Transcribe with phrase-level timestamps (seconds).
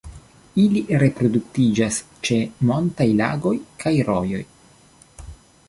[0.61, 1.99] Ili reproduktiĝas
[2.29, 2.39] ĉe
[2.71, 3.55] montaj lagoj
[3.85, 4.43] kaj rojoj.